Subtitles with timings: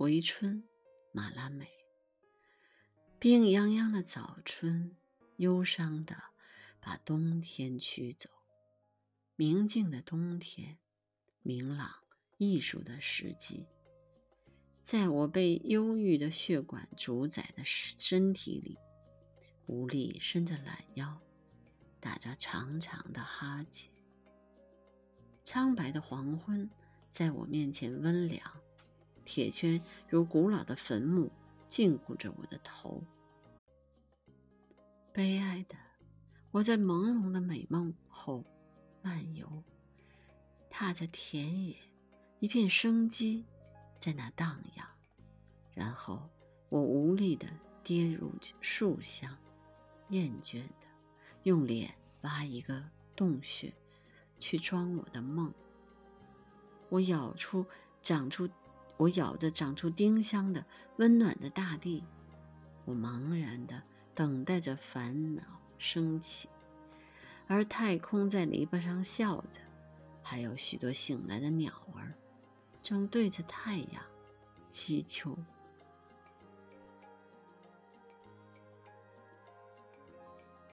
[0.00, 0.62] 回春，
[1.10, 1.66] 马拉美。
[3.18, 4.96] 病殃殃的早春，
[5.38, 6.14] 忧伤的
[6.78, 8.30] 把冬天驱走。
[9.34, 10.78] 明净的冬天，
[11.42, 11.96] 明朗
[12.36, 13.66] 艺术的时机。
[14.82, 18.78] 在我被忧郁的血管主宰的身体里，
[19.66, 21.20] 无力伸着懒腰，
[21.98, 23.90] 打着长长的哈欠。
[25.42, 26.70] 苍白的黄昏
[27.10, 28.60] 在我面前温凉，
[29.28, 31.30] 铁圈如古老的坟墓。
[31.68, 33.02] 禁锢着我的头，
[35.12, 35.76] 悲哀的，
[36.50, 38.42] 我在朦胧的美梦后
[39.02, 39.62] 漫游，
[40.70, 41.76] 踏着田野，
[42.40, 43.44] 一片生机
[43.98, 44.88] 在那荡漾。
[45.74, 46.30] 然后
[46.70, 47.46] 我无力的
[47.84, 48.32] 跌入
[48.62, 49.38] 树下，
[50.08, 50.86] 厌倦的
[51.42, 52.82] 用脸挖一个
[53.14, 53.70] 洞穴，
[54.40, 55.52] 去装我的梦。
[56.88, 57.66] 我咬出，
[58.00, 58.48] 长出。
[58.98, 60.62] 我咬着长出丁香的
[60.96, 62.04] 温暖的大地，
[62.84, 63.82] 我茫然的
[64.14, 65.42] 等待着烦恼
[65.78, 66.48] 升起，
[67.46, 69.60] 而太空在篱笆上笑着，
[70.22, 72.12] 还有许多醒来的鸟儿，
[72.82, 74.02] 正对着太阳
[74.68, 75.38] 祈求。